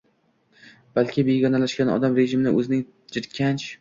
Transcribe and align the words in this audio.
balki 0.99 1.25
begonalashgan 1.27 1.93
odam 1.97 2.17
rejimni 2.21 2.57
o‘zining 2.63 2.83
jirkanch 3.17 3.69